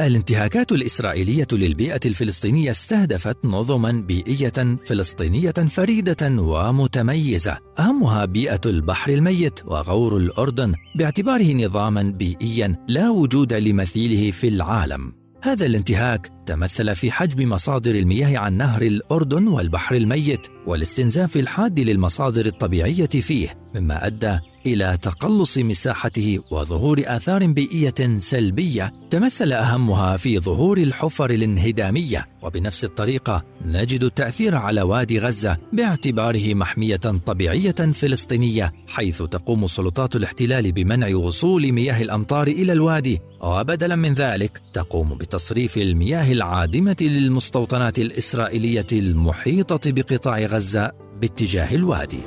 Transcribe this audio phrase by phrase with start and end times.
[0.00, 7.58] الانتهاكات الإسرائيلية للبيئة الفلسطينية استهدفت نظما بيئية فلسطينية فريدة ومتميزة.
[7.78, 15.12] أهمها بيئة البحر الميت وغور الأردن باعتباره نظاما بيئيا لا وجود لمثيله في العالم.
[15.42, 22.46] هذا الانتهاك تمثل في حجب مصادر المياه عن نهر الأردن والبحر الميت والاستنزاف الحاد للمصادر
[22.46, 24.38] الطبيعية فيه مما أدى
[24.74, 32.28] إلى تقلص مساحته وظهور آثار بيئية سلبية تمثل أهمها في ظهور الحفر الانهدامية.
[32.42, 40.72] وبنفس الطريقة نجد التأثير على وادي غزة باعتباره محمية طبيعية فلسطينية حيث تقوم سلطات الاحتلال
[40.72, 43.20] بمنع وصول مياه الأمطار إلى الوادي.
[43.40, 52.20] وبدلا من ذلك تقوم بتصريف المياه العادمة للمستوطنات الإسرائيلية المحيطة بقطاع غزة باتجاه الوادي.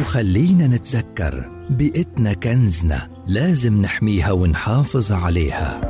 [0.00, 5.80] وخلينا نتذكر بيئتنا كنزنا لازم نحميها ونحافظ عليها.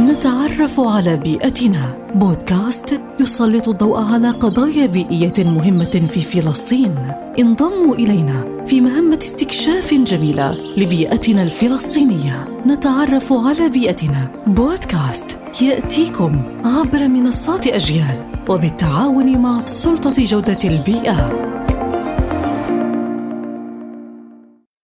[0.00, 2.12] نتعرف على بيئتنا.
[2.14, 7.12] بودكاست يسلط الضوء على قضايا بيئية مهمة في فلسطين.
[7.38, 12.62] انضموا إلينا في مهمة استكشاف جميلة لبيئتنا الفلسطينية.
[12.66, 14.44] نتعرف على بيئتنا.
[14.46, 21.57] بودكاست يأتيكم عبر منصات أجيال وبالتعاون مع سلطة جودة البيئة.